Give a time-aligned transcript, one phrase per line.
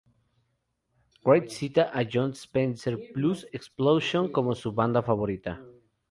[1.25, 5.61] Wright cita a Jon Spencer Blues Explosion como su banda favorita.